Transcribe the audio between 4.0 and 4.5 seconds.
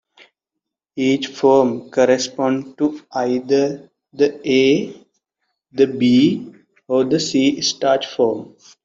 the